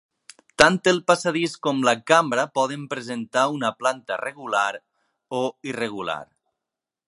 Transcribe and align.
Tant 0.61 0.77
el 0.91 1.01
passadís 1.09 1.53
com 1.67 1.83
la 1.87 1.93
cambra 2.13 2.47
poden 2.59 2.87
presentar 2.95 3.45
una 3.59 3.71
planta 3.83 4.19
regular 4.25 4.67
o 5.41 5.45
irregular. 5.75 6.21